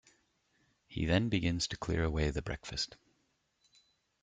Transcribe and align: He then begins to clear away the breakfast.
He 0.87 1.05
then 1.05 1.29
begins 1.29 1.67
to 1.67 1.77
clear 1.77 2.03
away 2.03 2.31
the 2.31 2.41
breakfast. 2.41 2.97